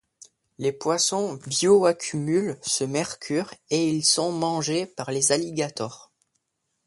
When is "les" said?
0.57-0.71, 5.11-5.31